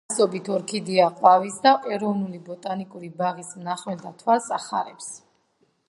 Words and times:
აქ 0.03 0.11
ათასობით 0.11 0.47
ორქიდეა 0.53 1.09
ყვავის 1.19 1.59
და 1.65 1.73
ეროვნული 1.97 2.41
ბოტანიკური 2.49 3.13
ბაღის 3.21 3.55
მნახველთა 3.61 4.15
თვალს 4.23 4.53
ახარებს. 4.61 5.13